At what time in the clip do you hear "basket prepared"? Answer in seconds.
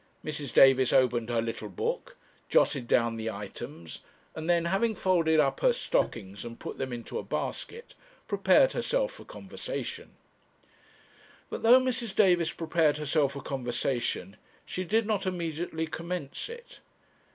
7.23-8.71